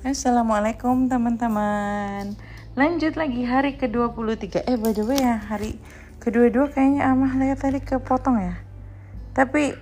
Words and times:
Assalamualaikum 0.00 1.12
teman-teman. 1.12 2.34
Lanjut 2.72 3.14
lagi 3.20 3.44
hari 3.44 3.76
ke-23 3.76 4.64
Eh 4.64 4.74
by 4.80 4.96
the 4.96 5.04
way 5.04 5.20
ya 5.20 5.38
hari 5.38 5.76
kedua-dua 6.18 6.72
kayaknya 6.72 7.06
Amah 7.12 7.36
lihat 7.36 7.62
tadi 7.62 7.78
kepotong 7.84 8.40
ya. 8.40 8.56
Tapi 9.36 9.76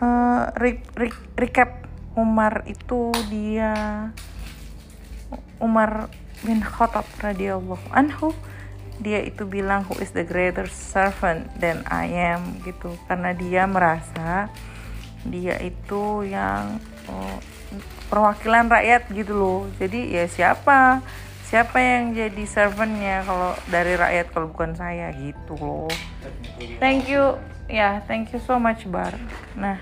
uh, 0.00 0.54
re 0.56 0.78
re 0.94 1.08
recap 1.36 1.84
Umar 2.16 2.64
itu 2.70 3.12
dia 3.28 3.74
Umar 5.60 6.08
bin 6.46 6.62
Khattab 6.62 7.04
radhiyallahu 7.18 7.92
anhu 7.92 8.30
dia 9.02 9.20
itu 9.20 9.44
bilang 9.44 9.84
who 9.84 9.98
is 10.00 10.16
the 10.16 10.24
greater 10.24 10.64
servant 10.70 11.50
than 11.60 11.84
I 11.90 12.08
am? 12.32 12.56
Gitu. 12.64 12.94
Karena 13.04 13.36
dia 13.36 13.68
merasa 13.68 14.48
dia 15.28 15.58
itu 15.62 16.22
yang 16.26 16.78
oh, 17.10 17.36
perwakilan 18.08 18.70
rakyat 18.70 19.10
gitu 19.12 19.32
loh. 19.34 19.60
Jadi 19.76 20.14
ya 20.14 20.24
siapa? 20.30 21.02
Siapa 21.46 21.78
yang 21.78 22.10
jadi 22.10 22.44
servantnya 22.46 23.22
kalau 23.22 23.54
dari 23.70 23.94
rakyat? 23.94 24.26
Kalau 24.34 24.50
bukan 24.50 24.74
saya 24.74 25.14
gitu 25.14 25.54
loh. 25.58 25.90
Thank 26.82 27.06
you. 27.06 27.38
Ya 27.66 27.74
yeah, 27.74 27.92
thank 28.06 28.30
you 28.30 28.38
so 28.42 28.58
much 28.58 28.86
bar. 28.86 29.14
Nah 29.58 29.78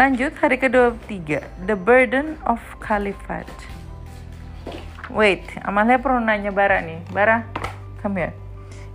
lanjut 0.00 0.32
hari 0.40 0.56
kedua 0.56 0.96
tiga 1.04 1.44
the 1.68 1.76
burden 1.76 2.40
of 2.48 2.56
caliphate 2.80 3.52
wait 5.12 5.42
Amalia 5.66 5.98
perlu 5.98 6.22
nanya 6.22 6.54
Bara 6.54 6.80
nih. 6.80 7.02
Bara 7.10 7.44
come 8.00 8.24
here. 8.24 8.34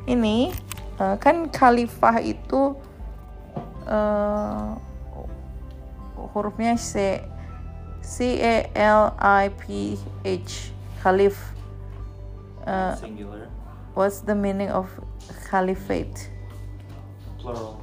Ini 0.08 0.50
uh, 0.98 1.16
kan 1.20 1.52
khalifah 1.52 2.24
itu 2.24 2.74
uh, 3.86 4.80
hurufnya 6.36 6.76
C 6.76 7.24
C 8.04 8.44
A 8.44 8.68
L 8.76 9.16
I 9.16 9.48
P 9.56 9.96
H 10.28 10.76
Khalif. 11.00 11.40
Uh, 12.68 12.92
Singular. 13.00 13.48
What's 13.96 14.20
the 14.20 14.36
meaning 14.36 14.68
of 14.68 14.92
caliphate? 15.48 16.28
Plural. 17.40 17.80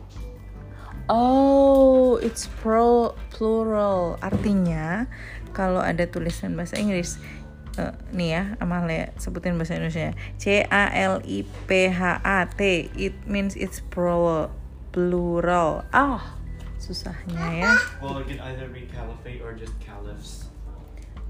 Oh, 1.09 2.21
it's 2.21 2.45
pro 2.61 3.17
plural. 3.33 4.21
Artinya 4.21 5.09
kalau 5.57 5.81
ada 5.81 6.05
tulisan 6.05 6.53
bahasa 6.53 6.77
Inggris 6.77 7.17
uh, 7.81 7.97
nih 8.13 8.29
ya, 8.37 8.43
Amalia 8.61 9.17
sebutin 9.17 9.57
bahasa 9.57 9.81
Indonesia. 9.81 10.13
C 10.37 10.69
A 10.69 10.93
L 10.93 11.25
I 11.25 11.49
P 11.65 11.89
H 11.89 12.21
A 12.21 12.45
T. 12.53 12.93
It 13.01 13.17
means 13.25 13.57
it's 13.57 13.81
plural. 13.81 14.53
Plural. 14.93 15.89
Ah. 15.97 16.21
Oh 16.21 16.42
susahnya 16.83 17.47
ya. 17.55 17.73
Well, 18.03 18.19
it 18.19 18.27
can 18.27 18.43
either 18.51 18.67
be 18.67 18.91
caliphate 18.91 19.39
or 19.39 19.55
just 19.55 19.79
caliphs. 19.79 20.51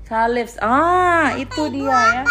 Caliphs, 0.08 0.56
ah 0.64 1.36
itu 1.36 1.68
dia 1.68 1.92
ya. 1.92 2.24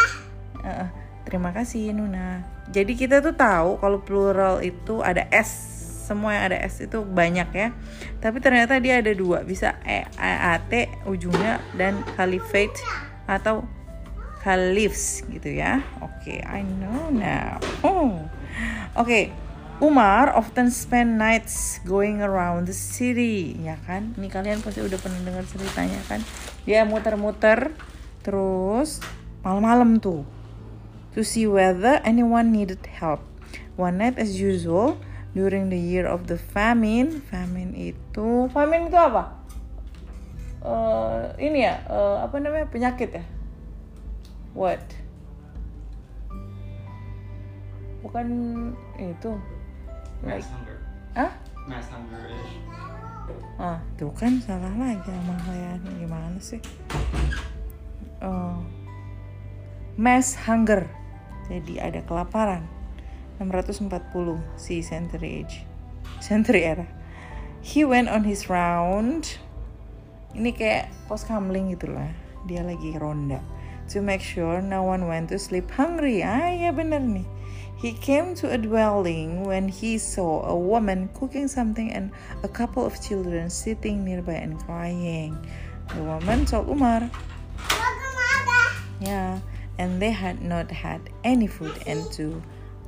Uh, 0.65 0.87
terima 1.29 1.53
kasih 1.53 1.93
Nuna. 1.93 2.41
Jadi 2.73 2.97
kita 2.97 3.21
tuh 3.21 3.37
tahu 3.37 3.77
kalau 3.77 4.01
plural 4.01 4.65
itu 4.65 5.05
ada 5.05 5.29
s, 5.29 5.53
semua 6.09 6.33
yang 6.33 6.43
ada 6.49 6.57
s 6.65 6.81
itu 6.81 7.05
banyak 7.05 7.49
ya. 7.53 7.69
Tapi 8.17 8.41
ternyata 8.41 8.81
dia 8.81 8.97
ada 8.97 9.13
dua, 9.13 9.45
bisa 9.45 9.77
e, 9.85 10.01
a, 10.17 10.57
t 10.57 10.89
ujungnya 11.05 11.61
dan 11.77 12.01
caliphate 12.17 12.75
atau 13.29 13.65
caliphs 14.41 15.21
gitu 15.29 15.53
ya. 15.53 15.85
Oke, 16.01 16.37
okay, 16.37 16.39
I 16.41 16.65
know 16.65 17.13
now. 17.13 17.61
Oh. 17.85 18.17
Oke. 18.97 19.05
Okay 19.05 19.50
Umar 19.81 20.29
often 20.37 20.69
spend 20.69 21.17
nights 21.17 21.81
going 21.89 22.21
around 22.21 22.69
the 22.69 22.77
city, 22.77 23.57
ya 23.65 23.81
kan? 23.81 24.13
Ini 24.13 24.29
kalian 24.29 24.61
pasti 24.61 24.77
udah 24.77 25.01
pernah 25.01 25.17
dengar 25.25 25.41
ceritanya 25.49 25.97
kan? 26.05 26.21
Dia 26.69 26.85
muter-muter 26.85 27.73
terus 28.21 29.01
malam-malam 29.41 29.97
tuh 29.97 30.21
to 31.17 31.25
see 31.25 31.49
whether 31.49 31.97
anyone 32.05 32.53
needed 32.53 32.77
help. 32.93 33.25
One 33.73 33.97
night 33.97 34.21
as 34.21 34.37
usual 34.37 35.01
during 35.33 35.73
the 35.73 35.81
year 35.81 36.05
of 36.05 36.29
the 36.29 36.37
famine. 36.37 37.25
Famine 37.33 37.73
itu, 37.73 38.53
famine 38.53 38.85
itu 38.85 38.97
apa? 39.01 39.33
Uh, 40.61 41.33
ini 41.41 41.65
ya, 41.65 41.81
uh, 41.89 42.21
apa 42.21 42.37
namanya 42.37 42.69
penyakit 42.69 43.17
ya? 43.17 43.25
What? 44.53 44.85
Bukan 48.05 48.29
itu 49.01 49.41
Mass 50.21 50.45
hunger. 50.53 50.77
Hah? 51.17 51.33
Mass 51.65 51.89
hunger 51.89 52.21
ish. 52.29 52.53
Ah, 53.57 53.81
tuh 53.97 54.13
kan 54.13 54.37
salah 54.37 54.69
lagi 54.77 55.09
sama 55.09 55.33
saya 55.49 55.81
gimana 55.81 56.37
sih? 56.37 56.61
Oh. 58.21 58.61
Mass 59.97 60.37
hunger. 60.45 60.85
Jadi 61.49 61.81
ada 61.81 62.05
kelaparan. 62.05 62.69
640 63.41 64.37
si 64.61 64.85
century 64.85 65.41
age. 65.41 65.65
Century 66.21 66.69
era. 66.69 66.85
He 67.65 67.81
went 67.81 68.05
on 68.05 68.21
his 68.21 68.45
round. 68.45 69.41
Ini 70.37 70.53
kayak 70.53 70.93
post 71.09 71.25
kamling 71.25 71.73
gitu 71.73 71.89
lah. 71.89 72.13
Dia 72.45 72.61
lagi 72.61 72.93
ronda. 73.01 73.41
To 73.89 74.05
make 74.05 74.21
sure 74.21 74.61
no 74.61 74.85
one 74.85 75.09
went 75.09 75.33
to 75.33 75.41
sleep 75.41 75.65
hungry. 75.73 76.21
Ah, 76.21 76.53
ya 76.53 76.69
bener 76.69 77.01
nih 77.01 77.40
He 77.81 77.93
came 77.93 78.35
to 78.35 78.45
a 78.45 78.61
dwelling 78.61 79.41
when 79.41 79.67
he 79.67 79.97
saw 79.97 80.45
a 80.45 80.55
woman 80.55 81.09
cooking 81.17 81.47
something 81.47 81.89
and 81.89 82.11
a 82.43 82.47
couple 82.47 82.85
of 82.85 83.01
children 83.01 83.49
sitting 83.49 84.05
nearby 84.05 84.37
and 84.37 84.53
crying. 84.59 85.33
The 85.95 86.03
woman 86.03 86.45
told 86.45 86.69
Umar, 86.69 87.09
Yeah, 89.01 89.41
and 89.79 89.99
they 89.99 90.11
had 90.11 90.45
not 90.45 90.69
had 90.69 91.01
any 91.23 91.47
food 91.47 91.73
and 91.89 92.05
to 92.13 92.37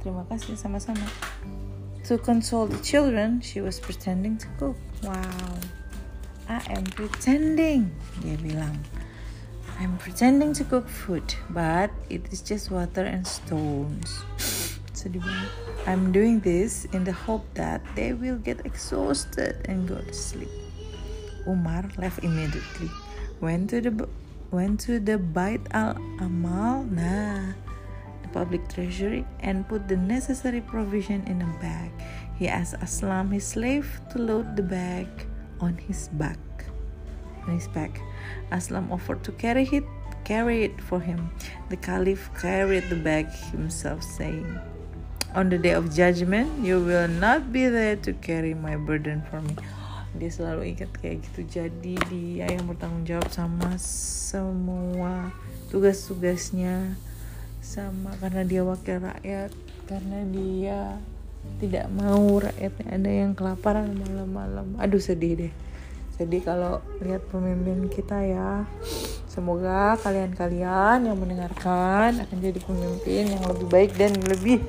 terima 0.06 0.30
kasih 0.30 0.54
sama-sama. 0.54 1.10
To 2.06 2.22
console 2.22 2.70
the 2.70 2.78
children, 2.86 3.42
she 3.42 3.66
was 3.66 3.82
pretending 3.82 4.38
to 4.46 4.48
cook. 4.62 4.78
Wow. 5.02 5.58
I 6.46 6.62
am 6.70 6.86
pretending, 6.94 7.90
dia 8.22 8.38
bilang. 8.38 8.78
I'm 9.82 9.98
pretending 9.98 10.54
to 10.54 10.64
cook 10.70 10.86
food, 10.86 11.26
but 11.50 11.90
it 12.14 12.30
is 12.30 12.46
just 12.46 12.70
water 12.70 13.02
and 13.02 13.26
stones 13.26 14.22
I'm 15.86 16.12
doing 16.12 16.40
this 16.40 16.86
in 16.94 17.04
the 17.04 17.12
hope 17.12 17.46
that 17.56 17.82
they 17.96 18.14
will 18.14 18.38
get 18.38 18.66
exhausted 18.66 19.66
and 19.66 19.88
go 19.88 19.98
to 20.00 20.14
sleep. 20.14 20.50
Umar 21.48 21.84
left 21.98 22.24
immediately. 22.24 22.90
Went 23.42 23.70
to 23.72 23.82
the 23.82 24.08
went 24.52 24.80
to 24.88 25.00
the 25.00 25.18
Bait 25.18 25.60
al 25.72 25.98
Amal 26.22 26.84
nah 26.86 27.52
the 28.22 28.30
public 28.32 28.70
treasury 28.70 29.26
and 29.42 29.68
put 29.68 29.88
the 29.88 29.98
necessary 29.98 30.62
provision 30.62 31.26
in 31.28 31.42
a 31.42 31.52
bag. 31.60 31.92
He 32.40 32.48
asked 32.48 32.80
Aslam 32.80 33.34
his 33.34 33.46
slave 33.46 34.00
to 34.12 34.20
load 34.20 34.56
the 34.56 34.64
bag 34.64 35.08
on 35.60 35.76
his 35.76 36.08
back. 36.16 36.40
On 37.44 37.60
his 37.60 37.68
back. 37.68 38.00
Aslam 38.52 38.92
offered 38.92 39.24
to 39.26 39.32
carry 39.34 39.68
it 39.72 39.84
carry 40.24 40.64
it 40.64 40.80
for 40.82 41.00
him. 41.00 41.30
The 41.70 41.78
caliph 41.78 42.30
carried 42.40 42.90
the 42.90 42.96
bag 42.96 43.28
himself 43.52 44.04
saying 44.04 44.60
on 45.34 45.50
the 45.50 45.58
day 45.58 45.74
of 45.74 45.90
judgment 45.90 46.50
you 46.62 46.78
will 46.78 47.10
not 47.10 47.50
be 47.50 47.66
there 47.66 47.98
to 47.98 48.14
carry 48.22 48.54
my 48.54 48.78
burden 48.78 49.26
for 49.30 49.42
me. 49.42 49.58
Dia 50.14 50.30
selalu 50.30 50.78
ingat 50.78 50.94
kayak 51.02 51.26
gitu. 51.26 51.42
Jadi 51.50 51.98
dia 52.10 52.46
yang 52.46 52.70
bertanggung 52.70 53.06
jawab 53.06 53.30
sama 53.34 53.74
semua 53.82 55.34
tugas-tugasnya 55.74 56.94
sama 57.66 58.14
karena 58.22 58.46
dia 58.46 58.62
wakil 58.62 59.02
rakyat 59.02 59.50
karena 59.90 60.20
dia 60.30 60.80
tidak 61.58 61.90
mau 61.90 62.38
rakyatnya 62.38 62.88
ada 62.94 63.12
yang 63.12 63.32
kelaparan 63.34 63.90
malam-malam. 63.90 64.78
Aduh 64.78 65.02
sedih 65.02 65.34
deh. 65.48 65.54
Sedih 66.14 66.46
kalau 66.46 66.78
lihat 67.02 67.26
pemimpin 67.34 67.90
kita 67.90 68.22
ya. 68.22 68.70
Semoga 69.26 69.98
kalian-kalian 69.98 71.10
yang 71.10 71.18
mendengarkan 71.18 72.22
akan 72.22 72.38
jadi 72.38 72.60
pemimpin 72.62 73.34
yang 73.34 73.42
lebih 73.50 73.66
baik 73.66 73.92
dan 73.98 74.14
lebih 74.30 74.62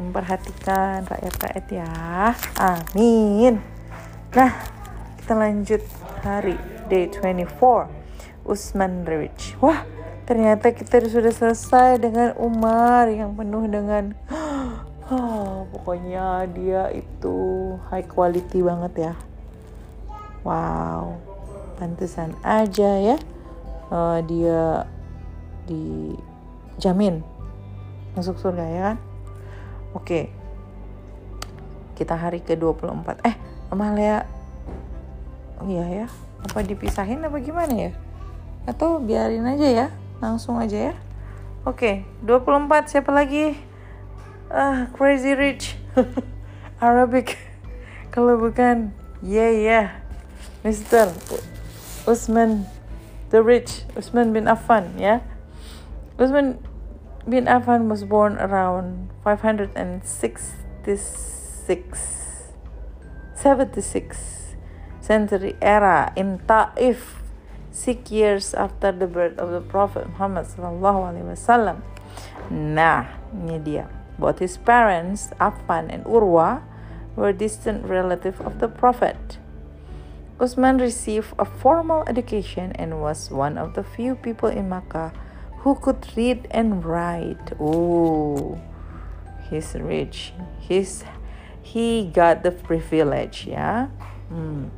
memperhatikan 0.00 1.04
rakyat-rakyat 1.04 1.66
ya. 1.68 1.92
Amin. 2.56 3.60
Nah, 4.32 4.52
kita 5.20 5.36
lanjut 5.36 5.82
hari 6.24 6.56
day 6.88 7.12
24. 7.12 7.92
Usman 8.48 9.04
Rich. 9.04 9.60
Wah, 9.60 9.84
ternyata 10.24 10.72
kita 10.72 11.04
sudah 11.04 11.30
selesai 11.30 12.00
dengan 12.00 12.32
Umar 12.40 13.12
yang 13.12 13.36
penuh 13.36 13.68
dengan 13.68 14.16
oh, 15.12 15.68
pokoknya 15.70 16.48
dia 16.50 16.88
itu 16.90 17.36
high 17.92 18.08
quality 18.08 18.64
banget 18.64 19.12
ya. 19.12 19.14
Wow, 20.40 21.20
pantesan 21.76 22.32
aja 22.40 22.96
ya 22.96 23.16
uh, 23.90 24.18
dia 24.24 24.86
dijamin 25.66 27.20
masuk 28.16 28.38
surga 28.40 28.64
ya 28.64 28.80
kan? 28.90 28.96
Oke. 29.92 30.30
Kita 31.98 32.16
hari 32.16 32.40
ke-24. 32.40 33.24
Eh, 33.26 33.34
Amalia 33.70 34.24
Oh 35.60 35.68
iya 35.68 35.84
ya. 35.84 36.06
Apa 36.40 36.64
dipisahin 36.64 37.20
apa 37.20 37.36
gimana 37.36 37.76
ya? 37.76 37.92
Atau 38.64 38.96
biarin 38.96 39.44
aja 39.44 39.68
ya. 39.68 39.86
Langsung 40.24 40.56
aja 40.56 40.92
ya. 40.92 40.94
Oke, 41.68 42.08
24 42.24 42.88
siapa 42.88 43.12
lagi? 43.12 43.52
Ah, 44.48 44.88
Crazy 44.96 45.36
Rich. 45.36 45.76
Arabic. 46.80 47.36
Kalau 48.14 48.40
bukan, 48.40 48.96
yeah 49.20 49.52
yeah. 49.52 49.86
Mr. 50.64 51.12
Usman 52.08 52.64
the 53.28 53.44
Rich, 53.44 53.84
Usman 53.92 54.32
bin 54.32 54.48
Affan, 54.48 54.96
ya. 54.96 55.20
Usman 56.16 56.56
bin 57.28 57.44
Affan 57.46 57.88
was 57.88 58.04
born 58.04 58.36
around 58.38 59.10
566 59.24 60.54
76 63.34 64.40
century 65.00 65.56
era 65.62 66.12
in 66.14 66.38
Taif, 66.46 67.22
six 67.70 68.10
years 68.10 68.54
after 68.54 68.92
the 68.92 69.06
birth 69.06 69.38
of 69.38 69.50
the 69.50 69.60
Prophet 69.60 70.08
Muhammad 70.12 70.46
sallallahu 70.46 71.08
alaihi 71.08 71.24
wasallam. 71.24 71.82
Nah, 72.50 73.06
ini. 73.32 73.86
Both 74.20 74.38
his 74.44 74.60
parents, 74.60 75.32
Affan 75.40 75.88
and 75.88 76.04
Urwa, 76.04 76.62
were 77.16 77.32
distant 77.32 77.84
relative 77.88 78.40
of 78.44 78.60
the 78.60 78.68
Prophet. 78.68 79.38
Usman 80.38 80.76
received 80.76 81.32
a 81.38 81.44
formal 81.44 82.04
education 82.06 82.72
and 82.76 83.00
was 83.00 83.30
one 83.30 83.56
of 83.56 83.72
the 83.72 83.84
few 83.84 84.14
people 84.14 84.48
in 84.48 84.68
Makkah 84.68 85.12
who 85.60 85.74
could 85.74 86.06
read 86.16 86.48
and 86.50 86.84
write. 86.84 87.52
Oh, 87.60 88.60
he's 89.48 89.74
rich. 89.74 90.32
He's 90.58 91.04
he 91.62 92.10
got 92.12 92.42
the 92.42 92.50
privilege, 92.50 93.46
yeah. 93.46 93.88
Hmm. 94.28 94.68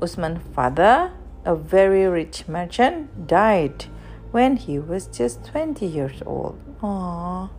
Usman's 0.00 0.42
father, 0.54 1.12
a 1.44 1.54
very 1.56 2.06
rich 2.06 2.46
merchant, 2.46 3.26
died 3.26 3.86
when 4.30 4.56
he 4.56 4.78
was 4.78 5.06
just 5.06 5.44
20 5.44 5.86
years 5.86 6.22
old. 6.26 6.58
Aww. 6.82 7.50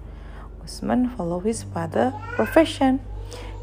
Usman 0.63 1.09
followed 1.09 1.45
his 1.45 1.63
father' 1.63 2.13
profession. 2.35 2.99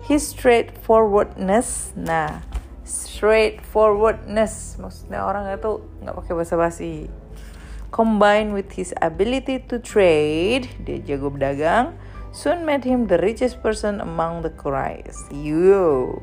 His 0.05 0.29
straightforwardness, 0.29 1.93
nah, 1.95 2.41
straightforwardness, 2.85 4.77
maksudnya 4.81 5.23
orang 5.23 5.47
itu 5.55 5.81
nggak 6.03 6.15
pakai 6.19 6.33
bahasa 6.35 6.55
basi. 6.59 7.07
Combined 7.91 8.55
with 8.55 8.79
his 8.79 8.95
ability 9.03 9.67
to 9.67 9.83
trade, 9.83 10.71
dia 10.87 11.03
jago 11.03 11.27
berdagang, 11.27 11.99
soon 12.31 12.63
made 12.63 12.87
him 12.87 13.11
the 13.11 13.19
richest 13.19 13.59
person 13.59 13.99
among 13.99 14.47
the 14.47 14.51
Quraysh. 14.55 15.27
Yo, 15.35 16.23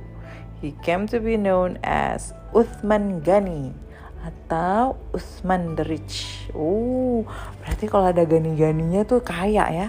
he 0.64 0.72
came 0.80 1.12
to 1.12 1.20
be 1.20 1.36
known 1.36 1.76
as 1.84 2.32
Uthman 2.56 3.20
Ghani 3.20 3.76
atau 4.24 4.96
Uthman 5.12 5.76
the 5.76 5.84
Rich. 5.84 6.48
Oh, 6.56 7.28
berarti 7.60 7.86
kalau 7.92 8.16
ada 8.16 8.24
gani-ganinya 8.24 9.04
tuh 9.04 9.20
kaya 9.20 9.68
ya. 9.68 9.88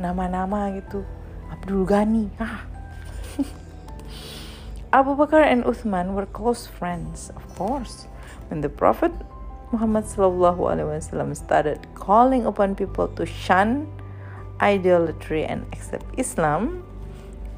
Nama-nama 0.00 0.72
gitu. 0.72 1.04
Abdul 1.52 1.84
Ghani. 1.84 2.32
Ah. 2.40 2.64
Abu 4.98 5.12
Bakr 5.20 5.44
and 5.44 5.68
Uthman 5.68 6.16
were 6.16 6.24
close 6.24 6.64
friends, 6.64 7.28
of 7.36 7.44
course. 7.60 8.08
When 8.48 8.64
the 8.64 8.72
Prophet 8.72 9.12
Muhammad 9.68 10.08
wasallam 10.08 11.36
started 11.36 11.76
calling 11.92 12.48
upon 12.48 12.72
people 12.72 13.04
to 13.12 13.28
shun 13.28 13.84
idolatry 14.64 15.44
and 15.44 15.68
accept 15.76 16.08
Islam, 16.16 16.82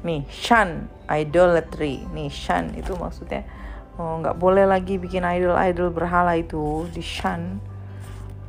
nih 0.03 0.27
shun 0.27 0.91
idolatry, 1.07 2.03
nih 2.11 2.27
shun 2.27 2.75
itu 2.75 2.91
maksudnya 2.99 3.47
oh, 3.95 4.19
nggak 4.19 4.35
boleh 4.35 4.67
lagi 4.67 4.99
bikin 4.99 5.23
idol-idol 5.23 5.87
berhala 5.87 6.35
itu 6.35 6.83
di 6.91 6.99
shun. 6.99 7.63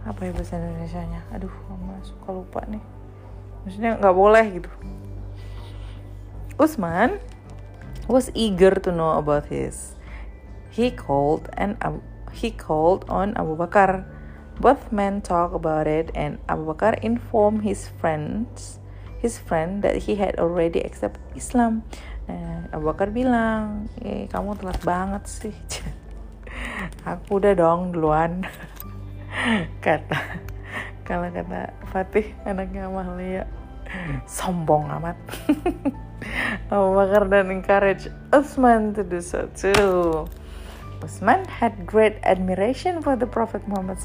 Apa 0.03 0.26
ya 0.26 0.35
bahasa 0.35 0.58
Indonesia 0.58 0.99
nya 1.06 1.23
aduh 1.31 1.55
mama 1.70 2.03
suka 2.03 2.35
lupa 2.35 2.67
nih. 2.67 2.82
Maksudnya 3.62 3.94
nggak 4.03 4.17
boleh 4.19 4.44
gitu. 4.58 4.70
Usman 6.58 7.23
was 8.11 8.35
eager 8.35 8.75
to 8.75 8.91
know 8.91 9.15
about 9.15 9.47
his. 9.47 9.94
He 10.75 10.91
called 10.91 11.47
and 11.55 11.79
he 12.32 12.50
called 12.50 13.05
on 13.08 13.37
Abu 13.37 13.55
Bakar. 13.56 14.05
Both 14.61 14.93
men 14.93 15.20
talked 15.25 15.56
about 15.56 15.88
it, 15.88 16.12
and 16.12 16.38
Abu 16.49 16.69
Bakar 16.69 17.00
informed 17.00 17.64
his 17.64 17.88
friends, 17.88 18.81
his 19.20 19.40
friend, 19.40 19.81
that 19.81 20.08
he 20.08 20.17
had 20.17 20.37
already 20.37 20.81
accepted 20.84 21.23
Islam. 21.32 21.84
Abu 22.73 22.88
Bakar 22.88 23.12
bilang, 23.12 23.93
eh 24.00 24.25
kamu 24.32 24.56
telat 24.56 24.81
banget 24.81 25.25
sih. 25.29 25.56
Aku 27.08 27.37
udah 27.37 27.52
dong 27.52 27.93
duluan. 27.93 28.49
kata 29.84 30.40
kalau 31.02 31.29
kata 31.32 31.73
Fatih 31.88 32.32
anaknya 32.44 32.88
Amalia 32.88 33.44
sombong 34.25 34.88
amat. 35.00 35.19
Abu 36.73 36.88
Bakar 36.96 37.29
then 37.29 37.50
encouraged 37.50 38.08
Uthman 38.32 38.96
to 38.96 39.02
do 39.05 39.20
so 39.20 39.49
too. 39.52 40.25
Uthman 41.02 41.46
had 41.49 41.84
great 41.84 42.14
admiration 42.22 43.02
for 43.02 43.16
the 43.16 43.26
Prophet 43.26 43.66
Muhammad 43.66 43.99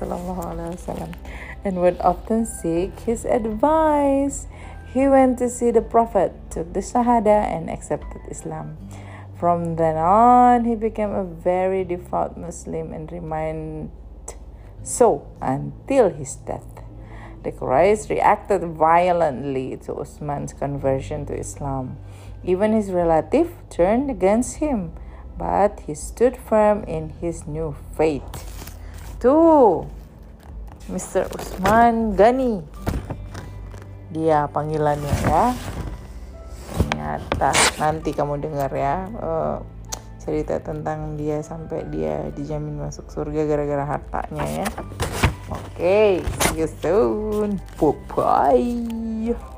and 1.63 1.79
would 1.79 2.01
often 2.01 2.44
seek 2.44 2.99
his 3.01 3.23
advice. 3.23 4.47
He 4.91 5.07
went 5.07 5.38
to 5.38 5.47
see 5.47 5.69
the 5.69 5.83
Prophet, 5.83 6.33
took 6.49 6.73
the 6.73 6.79
Shahada, 6.79 7.45
and 7.45 7.69
accepted 7.69 8.21
Islam. 8.31 8.77
From 9.38 9.75
then 9.75 9.95
on, 9.97 10.65
he 10.65 10.73
became 10.73 11.11
a 11.11 11.23
very 11.23 11.83
devout 11.83 12.35
Muslim 12.35 12.91
and 12.94 13.11
remained 13.11 13.91
so 14.81 15.27
until 15.39 16.09
his 16.09 16.35
death. 16.35 16.81
The 17.43 17.51
Quraysh 17.51 18.09
reacted 18.09 18.63
violently 18.63 19.77
to 19.85 19.93
Uthman's 19.93 20.53
conversion 20.53 21.27
to 21.27 21.38
Islam. 21.38 21.97
Even 22.43 22.73
his 22.73 22.89
relative 22.89 23.53
turned 23.69 24.09
against 24.09 24.57
him, 24.57 24.93
but 25.38 25.80
he 25.86 25.94
stood 25.94 26.36
firm 26.36 26.84
in 26.89 27.13
his 27.22 27.45
new 27.45 27.78
faith. 27.94 28.25
Tuh, 29.22 29.86
Mr. 30.89 31.30
Usman 31.31 32.18
Gani. 32.18 32.62
Dia 34.12 34.50
panggilannya 34.50 35.16
ya. 35.25 35.54
Ternyata 36.78 37.50
nanti 37.80 38.12
kamu 38.12 38.42
dengar 38.42 38.69
ya 38.74 39.07
uh, 39.22 39.57
cerita 40.19 40.60
tentang 40.60 41.15
dia 41.15 41.39
sampai 41.39 41.88
dia 41.88 42.27
dijamin 42.36 42.84
masuk 42.84 43.08
surga 43.08 43.48
gara-gara 43.48 43.86
hartanya 43.88 44.65
ya. 44.65 44.67
Oke, 45.48 45.63
okay, 45.79 46.12
see 46.44 46.60
you 46.60 46.67
soon. 46.84 47.63
Bye 47.79 47.96
bye. 48.12 49.56